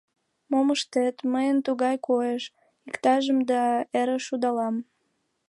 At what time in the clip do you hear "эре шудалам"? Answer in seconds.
3.99-4.75